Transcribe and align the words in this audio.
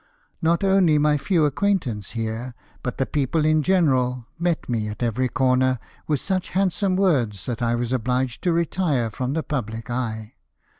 Not 0.41 0.63
only 0.63 0.97
my 0.97 1.15
few 1.19 1.45
acquaintance 1.45 2.13
here, 2.17 2.55
but 2.81 2.97
the 2.97 3.05
people 3.05 3.45
in 3.45 3.61
general, 3.61 4.25
met 4.39 4.67
me 4.67 4.87
at 4.87 5.03
every 5.03 5.29
corner 5.29 5.77
with 6.07 6.19
such 6.19 6.49
handsome 6.57 6.95
words 6.95 7.45
that 7.45 7.61
I 7.61 7.75
was 7.75 7.91
obhged 7.91 8.39
to 8.41 8.51
retire 8.51 9.11
from 9.11 9.33
the 9.33 9.43
public 9.43 9.91
eye. 9.91 10.33